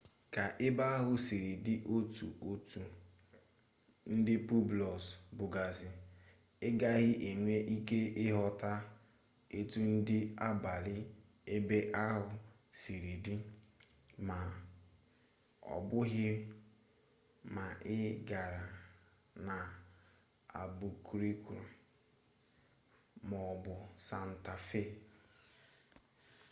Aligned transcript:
ka 0.33 0.43
ebe 0.65 0.83
ahụ 0.95 1.13
siri 1.25 1.51
dị 1.65 1.75
ọtụtụ 1.95 2.81
ndị 4.15 4.33
pueblos 4.47 5.05
bụgasị 5.37 5.89
ị 6.67 6.69
gaghị 6.79 7.11
enwe 7.29 7.55
ike 7.75 7.99
ịchọta 8.23 8.71
etu 9.57 9.79
ndụ 9.93 10.17
abalị 10.47 10.95
ebe 11.55 11.77
ahụ 12.07 12.31
siri 12.81 13.13
dị 13.25 13.35
ma 14.27 14.37
ọbụghị 15.75 16.27
ma 17.55 17.65
ị 17.95 17.97
gara 18.29 18.63
n'albuquerque 19.45 21.57
maọbụ 23.29 23.73
santa 24.05 24.53
fe 24.67 24.81